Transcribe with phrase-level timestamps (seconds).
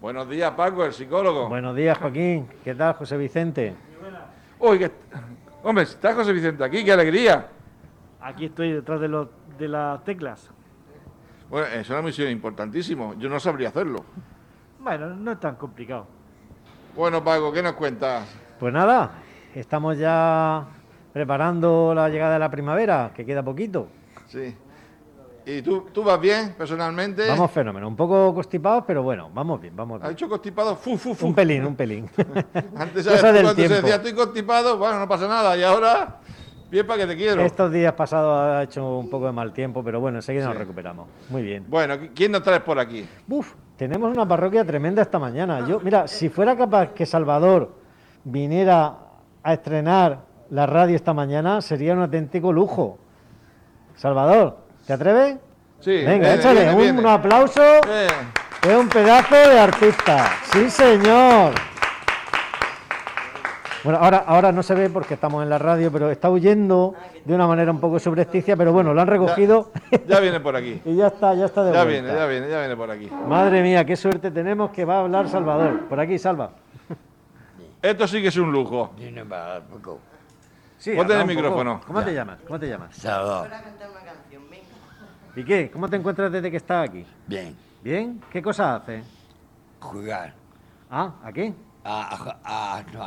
[0.00, 1.48] Buenos días, Paco, el psicólogo.
[1.48, 2.48] Buenos días, Joaquín.
[2.62, 3.74] ¿Qué tal, José Vicente?
[4.60, 4.92] Uy, que...
[5.64, 7.48] hombre, está José Vicente aquí, qué alegría.
[8.20, 9.26] Aquí estoy detrás de, los,
[9.58, 10.50] de las teclas.
[11.50, 13.14] Bueno, es una misión importantísima.
[13.18, 14.04] Yo no sabría hacerlo.
[14.78, 16.06] Bueno, no es tan complicado.
[16.94, 18.28] Bueno, Paco, ¿qué nos cuentas?
[18.60, 19.10] Pues nada,
[19.52, 20.64] estamos ya
[21.12, 23.88] preparando la llegada de la primavera, que queda poquito.
[24.28, 24.54] Sí.
[25.50, 27.26] ¿Y tú, tú vas bien, personalmente?
[27.26, 30.14] Vamos fenómeno, un poco constipados, pero bueno, vamos bien, vamos ¿Has bien.
[30.14, 30.76] dicho constipado?
[30.76, 31.26] Fu, fu, fu.
[31.26, 32.06] Un pelín, un pelín.
[32.76, 33.32] Antes Cosa ¿sabes?
[33.34, 35.56] del cuando se decía estoy constipado, bueno, no pasa nada.
[35.56, 36.18] Y ahora,
[36.70, 37.40] bien para que te quiero.
[37.40, 40.58] Estos días pasados ha hecho un poco de mal tiempo, pero bueno, enseguida nos Sí.
[40.58, 41.06] recuperamos.
[41.30, 41.64] Muy bien.
[41.66, 43.08] Bueno, ¿quién nos traes por aquí?
[43.26, 45.66] Uf, tenemos una parroquia tremenda esta mañana.
[45.66, 47.72] Yo, mira, si fuera capaz que Salvador
[48.22, 48.98] viniera
[49.42, 52.98] a estrenar la radio esta mañana, sería un auténtico lujo.
[53.96, 55.36] Salvador, ¿te atreves?
[55.80, 57.10] Sí, Venga, viene, échale viene, un, viene.
[57.10, 57.62] aplauso.
[57.82, 60.30] Es un pedazo de artista.
[60.50, 61.52] Sí, señor.
[63.84, 67.34] Bueno, ahora, ahora no se ve porque estamos en la radio, pero está huyendo de
[67.34, 69.70] una manera un poco subrepticia, pero bueno, lo han recogido
[70.06, 70.80] ya viene por aquí.
[70.86, 72.02] y ya está, ya está de Ya vuelta.
[72.02, 73.10] viene, ya viene, ya viene por aquí.
[73.28, 75.80] Madre mía, qué suerte tenemos que va a hablar Salvador.
[75.86, 76.50] Por aquí, Salva.
[77.82, 78.94] Esto sí que es un lujo.
[80.78, 81.80] Sí, Ponte el micrófono.
[81.86, 82.38] ¿Cómo te llamas?
[82.46, 82.96] ¿Cómo te llamas?
[82.96, 83.48] Salvador.
[85.36, 85.70] ¿Y qué?
[85.70, 87.06] ¿Cómo te encuentras desde que estás aquí?
[87.26, 87.56] Bien.
[87.82, 88.20] ¿Bien?
[88.30, 89.04] ¿Qué cosas haces?
[89.80, 90.34] Jugar.
[90.90, 91.54] Ah, ¿a qué?
[91.84, 93.02] A, a, a, no,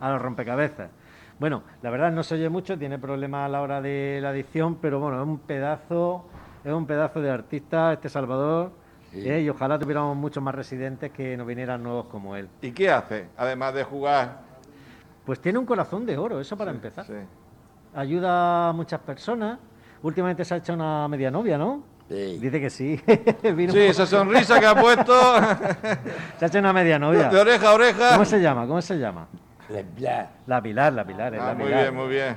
[0.00, 0.90] a los rompecabezas.
[1.38, 4.76] Bueno, la verdad no se oye mucho, tiene problemas a la hora de la adicción,
[4.76, 6.24] pero bueno, es un pedazo,
[6.64, 8.72] es un pedazo de artista este Salvador.
[9.10, 9.28] Sí.
[9.28, 9.42] ¿eh?
[9.42, 12.48] Y ojalá tuviéramos muchos más residentes que nos vinieran nuevos como él.
[12.62, 13.28] ¿Y qué hace?
[13.36, 14.40] Además de jugar.
[15.26, 17.04] Pues tiene un corazón de oro, eso para empezar.
[17.06, 17.14] Sí.
[17.94, 19.58] Ayuda a muchas personas.
[20.02, 21.82] Últimamente se ha hecho una media novia, ¿no?
[22.08, 22.38] Sí.
[22.38, 23.00] Dice que sí.
[23.54, 25.12] Vino Sí, esa sonrisa que ha puesto
[26.38, 27.28] Se ha hecho una media novia.
[27.28, 28.10] de oreja a oreja.
[28.12, 28.66] ¿Cómo se llama?
[28.66, 29.26] ¿Cómo se llama?
[30.46, 31.80] La Pilar, la Pilar, es Ah, la muy Pilar.
[31.82, 32.36] bien, muy bien.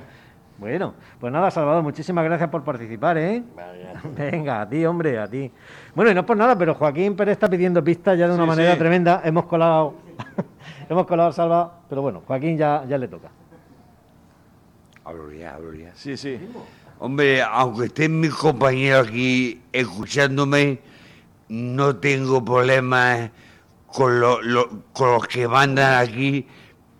[0.58, 3.42] Bueno, pues nada, Salvador, muchísimas gracias por participar, ¿eh?
[3.54, 3.88] Vale.
[4.16, 5.52] Venga, a ti, hombre, a ti.
[5.94, 8.44] Bueno, y no es por nada, pero Joaquín Pérez está pidiendo pistas ya de una
[8.44, 8.78] Sí, manera sí.
[8.78, 9.20] tremenda.
[9.22, 9.96] Hemos colado,
[10.88, 13.28] hemos colado a Salva, pero bueno, Joaquín ya, ya le toca.
[15.04, 15.56] Hablo ya.
[15.94, 16.40] Sí, sí.
[16.98, 20.78] Hombre, aunque estén mis compañeros aquí escuchándome,
[21.48, 23.30] no tengo problemas
[23.86, 26.46] con, lo- lo- con los que mandan aquí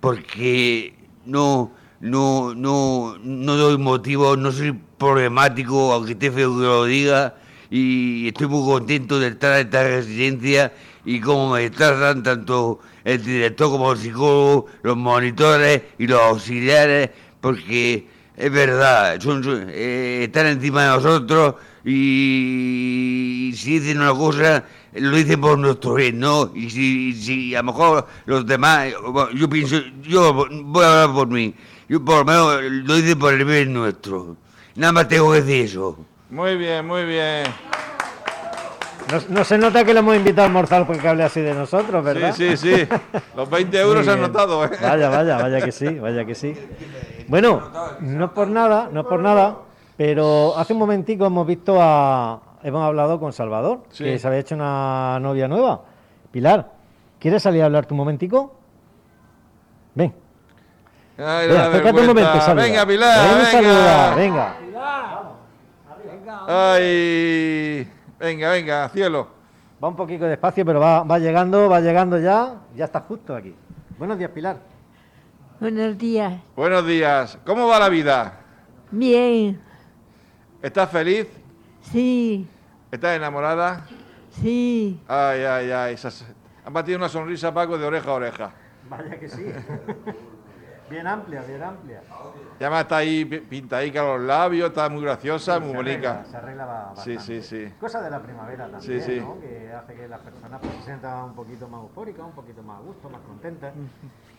[0.01, 6.85] porque no, no, no, no doy motivo, no soy problemático, aunque esté feo que lo
[6.85, 7.35] diga,
[7.71, 10.73] y estoy muy contento de estar en esta residencia
[11.07, 17.11] y cómo me tratan tanto el director como el psicólogo, los monitores y los auxiliares,
[17.41, 21.55] porque es verdad, son, son- eh, están encima de nosotros
[21.85, 24.65] y, si dicen una cosa,
[24.95, 26.51] lo dicen por nuestro bien, ¿no?
[26.55, 31.15] Y si, si a lo mejor los demás, bueno, yo pienso, yo voy a hablar
[31.15, 31.55] por mí,
[31.89, 34.37] yo por lo menos lo dicen por el bien nuestro.
[34.75, 35.99] Nada más tengo que decir eso.
[36.31, 37.45] Muy bien, muy bien.
[39.11, 42.05] No, no se nota que le hemos invitado a almorzar porque hable así de nosotros,
[42.05, 42.35] ¿verdad?
[42.37, 42.89] Sí, sí, sí.
[43.37, 44.71] Los 20 euros se han notado, ¿eh?
[44.83, 46.53] Vaya, vaya, vaya que sí, vaya que sí.
[47.29, 47.61] Bueno,
[48.01, 49.57] no es por nada, no es por nada,
[49.97, 52.41] pero hace un momentico hemos visto a...
[52.63, 54.05] Hemos hablado con Salvador, Sí.
[54.05, 55.83] que se había hecho una novia nueva.
[56.33, 56.73] Pilar,
[57.21, 58.55] ¿quieres salir a hablar tu momentico?
[59.95, 60.13] Ven.
[61.19, 62.15] Ay, Venga, la acércate un vergüenza.
[62.29, 62.63] momento, saluda.
[62.65, 64.57] Venga, Pilar, saluda, venga.
[64.61, 66.43] venga.
[66.49, 67.89] Ay,
[68.19, 69.29] venga, venga, cielo.
[69.83, 72.57] Va un poquito despacio, pero va, va llegando, va llegando ya.
[72.75, 73.55] Ya está justo aquí.
[73.99, 74.57] Buenos días, Pilar.
[75.61, 76.35] Buenos días.
[76.55, 77.39] Buenos días.
[77.47, 78.41] ¿Cómo va la vida?
[78.91, 79.61] Bien,
[80.63, 81.27] ¿Estás feliz?
[81.93, 82.47] sí,
[82.91, 83.87] ¿Estás enamorada?
[84.41, 85.01] sí.
[85.09, 85.95] Ay, ay, ay.
[85.95, 86.25] esas-
[86.65, 88.53] Han batido una sonrisa, Paco, de oreja a oreja.
[88.89, 89.45] Vaya que sí.
[90.91, 92.01] Bien amplia, bien amplia.
[92.59, 96.11] Y además está ahí pi- pintadica los labios, está muy graciosa, muy Se bonita.
[96.11, 97.43] arregla, se arregla ba- Sí, bastante.
[97.43, 97.73] sí, sí.
[97.79, 99.21] Cosa de la primavera también, Sí, sí.
[99.21, 99.41] ¿no?
[99.41, 102.79] Que hace que las personas pues, se sientan un poquito más eufóricas, un poquito más
[102.79, 103.73] a gusto, más contentas.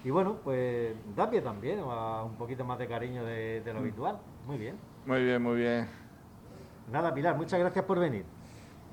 [0.04, 3.80] Y bueno, pues da pie también a un poquito más de cariño de, de lo
[3.80, 4.18] habitual.
[4.46, 4.78] Muy bien.
[5.06, 5.88] Muy bien, muy bien.
[6.90, 8.24] Nada, Pilar, muchas gracias por venir.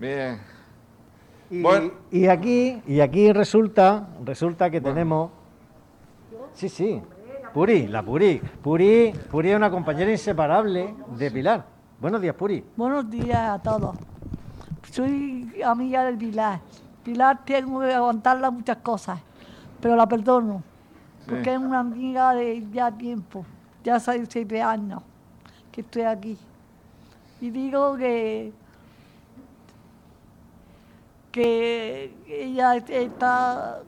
[0.00, 0.40] Bien.
[1.50, 1.92] Y, Bueno.
[2.10, 5.30] y aquí, y aquí resulta, resulta que tenemos
[6.54, 7.02] Sí, sí.
[7.54, 8.40] Puri, la Puri.
[8.62, 11.64] Puri, Puri es una compañera inseparable de Pilar.
[12.00, 12.64] Buenos días, Puri.
[12.76, 13.96] Buenos días a todos.
[14.90, 16.58] Soy amiga del Pilar.
[17.04, 19.20] Pilar tengo que aguantarla muchas cosas,
[19.80, 20.64] pero la perdono,
[21.28, 23.46] porque es una amiga de ya tiempo,
[23.84, 25.00] ya hace siete años
[25.70, 26.36] que estoy aquí.
[27.40, 28.52] Y digo que,
[31.30, 33.82] que ella está,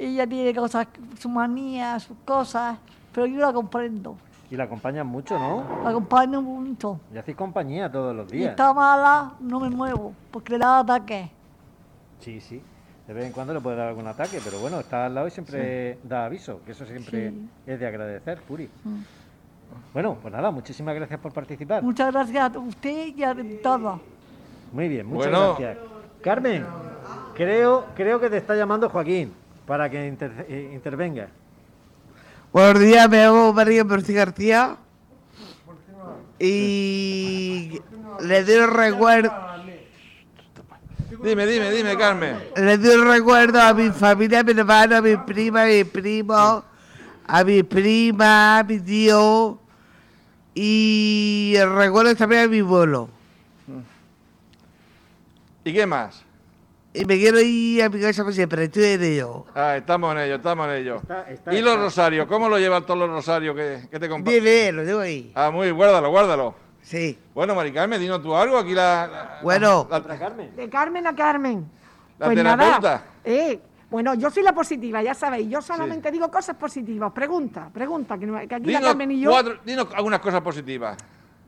[0.00, 0.86] ella tiene cosas,
[1.18, 2.78] su manía, sus cosas,
[3.12, 4.16] pero yo la comprendo,
[4.50, 5.64] Y la acompañan mucho, ¿no?
[5.84, 6.98] la acompaño mucho.
[7.14, 8.50] Y hacéis compañía todos los días.
[8.50, 11.30] está mala, no me muevo, porque le da ataque.
[12.20, 12.60] Sí, sí.
[13.06, 15.30] De vez en cuando le puede dar algún ataque, pero bueno, está al lado y
[15.32, 17.48] siempre da aviso, que eso siempre Sí.
[17.66, 18.68] es de agradecer, Puri.
[18.84, 19.00] Mm.
[19.92, 21.82] Bueno, pues nada, muchísimas gracias por participar.
[21.82, 24.00] Muchas gracias a usted y a todos.
[24.72, 25.56] Muy bien, muchas Bueno.
[25.58, 25.78] gracias.
[26.22, 26.64] Carmen,
[27.34, 29.32] creo, creo que te está llamando Joaquín
[29.66, 31.28] para que inter- eh, intervenga.
[32.52, 34.76] Buenos días, me llamo María Percy García
[36.38, 37.80] y
[38.20, 39.32] le doy un recuerdo,
[41.22, 42.38] Dime, dime, dime, Carmen.
[42.56, 45.84] le doy un recuerdo a mi familia, a mi hermano, a mi prima, a mi
[45.84, 46.64] primo,
[47.26, 49.58] a mi prima, a mi tío
[50.54, 53.10] y recuerdo también a mi abuelo.
[55.64, 56.24] ¿Y qué más?
[56.92, 59.46] Y me quiero ir a mi casa por siempre, estoy en ello.
[59.54, 60.96] Ah, estamos en ello, estamos en ello.
[60.96, 61.84] Está- está- ¿Y los está.
[61.84, 62.26] rosarios?
[62.26, 64.32] ¿Cómo lo llevan todos los rosarios que, que te compas?
[64.32, 65.30] Bien, bien, lo tengo ahí.
[65.36, 66.54] Ah, muy, guárdalo, guárdalo.
[66.82, 67.16] Sí.
[67.32, 68.58] Bueno, Mari Carmen, dinos tú algo.
[68.58, 69.06] Aquí la.
[69.06, 69.86] la- Bueno.
[69.88, 70.56] la- Para Carmen.
[70.56, 71.70] De Carmen a Carmen.
[72.18, 72.80] La pues terapeuta.
[72.80, 73.04] nada.
[73.22, 75.48] Eh, bueno, yo soy la positiva, ya sabéis.
[75.48, 77.12] Yo solamente digo cosas positivas.
[77.12, 79.30] Pregunta, pregunta, que, aquí la Carmen y yo.
[79.30, 80.96] cuatro- dinos algunas cosas positivas.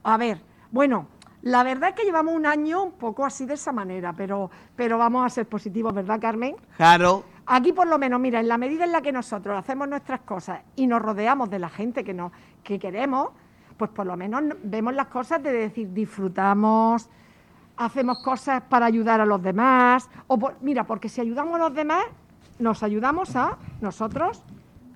[0.05, 0.39] A ver,
[0.71, 1.09] bueno,
[1.43, 4.97] la verdad es que llevamos un año un poco así de esa manera, pero, pero
[4.99, 6.55] vamos a ser positivos, ¿verdad, Carmen?
[6.77, 7.25] Claro.
[7.47, 10.61] Aquí por lo menos, mira, en la medida en la que nosotros hacemos nuestras cosas
[10.77, 12.31] y nos rodeamos de la gente que, nos,
[12.63, 13.31] que queremos,
[13.77, 17.09] pues por lo menos vemos las cosas de decir, disfrutamos,
[17.77, 21.75] hacemos cosas para ayudar a los demás, o por- mira, porque si ayudamos a los
[21.75, 22.05] demás,
[22.61, 24.45] nos ayudamos a nosotros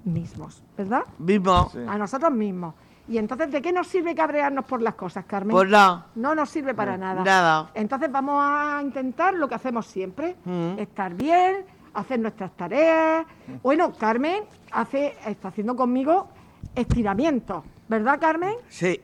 [0.05, 1.03] mismos, ¿verdad?
[1.19, 1.69] Mismo.
[1.73, 1.79] Sí.
[1.89, 2.75] A nosotros mismos.
[3.09, 5.53] Y entonces, ¿de qué nos sirve cabrearnos por las cosas, Carmen?
[5.55, 6.07] Pues nada.
[6.17, 7.23] No nos sirve para nada.
[7.23, 7.71] Nada.
[7.75, 10.79] Entonces vamos a intentar lo que hacemos siempre, Mm.
[10.79, 11.65] estar bien,
[11.95, 13.25] hacer nuestras tareas.
[13.63, 14.43] Bueno, Carmen
[14.73, 16.29] hace, está haciendo conmigo
[16.75, 18.55] estiramientos, ¿verdad, Carmen?
[18.69, 19.01] Sí.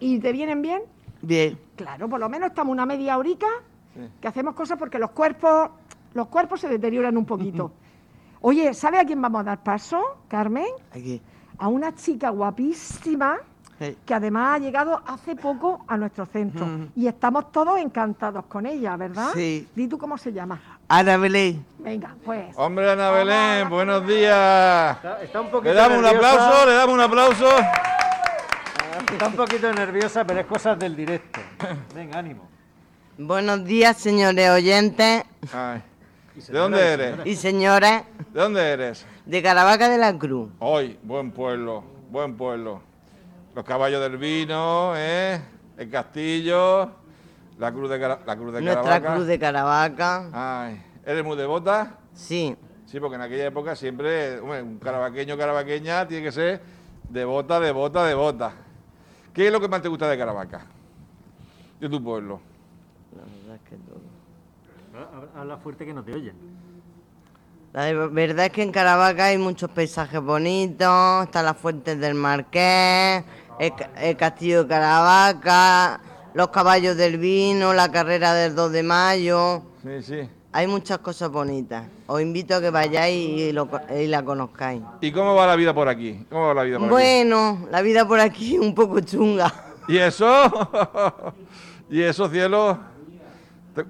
[0.00, 0.82] ¿Y te vienen bien?
[1.22, 1.58] Bien.
[1.76, 3.46] Claro, por lo menos estamos una media horica
[4.20, 5.70] que hacemos cosas porque los cuerpos,
[6.14, 7.72] los cuerpos se deterioran un poquito.
[8.40, 10.66] Oye, ¿sabe a quién vamos a dar paso, Carmen?
[10.92, 11.20] Aquí.
[11.58, 13.38] A una chica guapísima
[13.76, 13.96] Sí.
[14.06, 16.64] que además ha llegado hace poco a nuestro centro
[16.94, 19.30] y estamos todos encantados con ella, ¿verdad?
[19.34, 19.68] Sí.
[19.74, 20.60] Di tú cómo se llama.
[20.86, 21.66] Ana Belén.
[21.80, 22.56] Venga, pues.
[22.56, 24.96] Hombre, Ana Belén, buenos días.
[24.96, 27.48] Está, está un poquito Le damos un aplauso, le damos un aplauso.
[29.10, 31.40] Está un poquito nerviosa, pero es cosas del directo.
[31.94, 32.48] Venga, ánimo.
[33.18, 35.82] Buenos días, señores oyentes Ay.
[36.34, 37.16] ¿De dónde eres?
[37.26, 38.02] y señores
[38.32, 39.06] ¿De dónde eres?
[39.24, 40.50] de Caravaca de la Cruz.
[40.58, 42.80] Hoy, buen pueblo, buen pueblo.
[43.54, 45.40] Los caballos del vino, ¿eh?
[45.76, 46.90] El castillo,
[47.58, 49.14] la cruz de, Cara- la cruz de Nuestra Caravaca.
[49.14, 50.28] cruz de Caravaca.
[50.32, 51.98] Ay, ¿eres muy devota?
[52.12, 52.56] Sí.
[52.86, 56.60] Sí, porque en aquella época siempre, hombre, un caravaqueño, caravaqueña, tiene que ser
[57.08, 58.52] devota, devota, devota.
[59.32, 60.66] ¿Qué es lo que más te gusta de Caravaca?
[61.80, 62.40] De tu pueblo.
[63.16, 64.13] La verdad es que todo.
[65.36, 66.34] Habla- fuerte que no te oyen.
[67.72, 73.24] La verdad es que en Caravaca hay muchos paisajes bonitos, están las fuentes del Marqués,
[73.58, 76.00] el, ca- el castillo de Caravaca,
[76.34, 79.62] los caballos del vino, la carrera del 2 de mayo.
[79.82, 80.28] Sí, sí.
[80.52, 81.88] Hay muchas cosas bonitas.
[82.06, 84.80] Os invito a que vayáis y, lo y la conozcáis.
[85.00, 86.24] ¿Y cómo va la vida por aquí?
[86.30, 86.92] ¿Cómo va la vida por aquí?
[86.92, 89.52] Bueno, la vida por aquí es un poco chunga.
[89.88, 90.24] ¿Y eso?
[91.90, 92.78] ¿Y eso, cielo?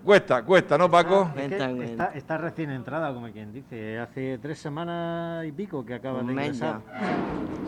[0.02, 1.30] Cuesta, cuesta, ¿no, Paco?
[1.36, 1.84] Es que Cuenta, cuenta.
[2.04, 3.98] está, está recién entrada, como quien dice.
[3.98, 6.80] Hace tres semanas y pico que acaba de ingresar.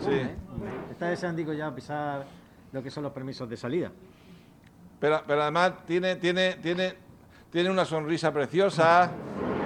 [0.03, 0.21] Sí.
[0.91, 2.25] Está deseando digo, ya pisar
[2.71, 3.91] lo que son los permisos de salida.
[4.99, 6.95] Pero, pero además tiene, tiene, tiene,
[7.51, 9.11] tiene una sonrisa preciosa,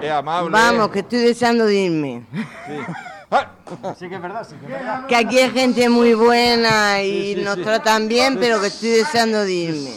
[0.01, 0.51] es amable.
[0.51, 2.23] Vamos, que estoy deseando de irme.
[2.33, 2.73] Sí.
[3.31, 3.49] ¡Ah!
[3.97, 5.05] Sí que es verdad, sí que es verdad.
[5.07, 7.61] Que aquí hay gente muy buena y Sí, sí, nos sí.
[7.63, 9.91] tratan bien, pero que estoy deseando de irme.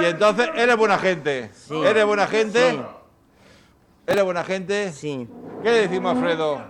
[0.00, 1.50] Y entonces, eres buena gente.
[1.54, 1.74] Sí.
[1.82, 2.70] ¿Eres buena gente?
[2.72, 2.80] Sí.
[4.06, 4.92] ¿Eres buena gente?
[4.92, 5.28] Sí.
[5.62, 6.60] ¿Qué le decimos a Fredo?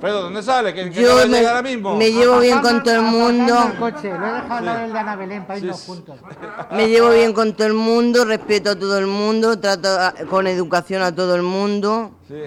[0.00, 0.72] Fredo, ¿dónde sale?
[0.72, 1.94] ¿Que, que Yo me, ahora mismo?
[1.94, 3.54] me llevo bien con todo el mundo.
[3.78, 5.86] coche, lo he dejado al lado del de Ana Belén para irnos Sí.
[5.88, 6.16] juntos.
[6.72, 10.46] Me llevo bien con todo el mundo, respeto a todo el mundo, trato a- con
[10.46, 12.12] educación a todo el mundo.
[12.26, 12.44] Sí.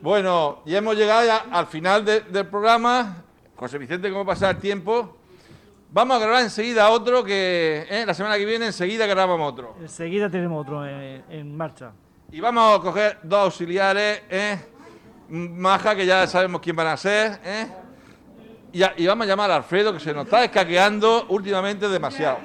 [0.00, 3.22] Bueno, y hemos llegado ya al final de- del programa.
[3.56, 5.15] José Vicente, ¿cómo pasa el tiempo?
[5.90, 8.04] Vamos a grabar enseguida otro que ¿eh?
[8.06, 9.76] la semana que viene enseguida grabamos otro.
[9.80, 11.92] Enseguida tenemos otro en, en marcha.
[12.30, 14.58] Y vamos a coger dos auxiliares, ¿eh?
[15.28, 17.66] Maja, que ya sabemos quién van a ser, ¿eh?
[18.72, 22.38] Y, a- y vamos a llamar a Alfredo, que se nos está escaqueando últimamente demasiado.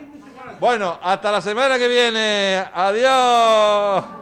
[0.60, 2.64] Bueno, hasta la semana que viene.
[2.74, 4.21] Adiós.